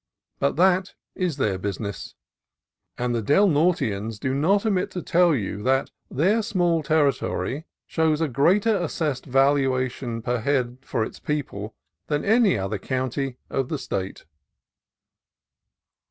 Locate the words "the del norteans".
3.13-4.17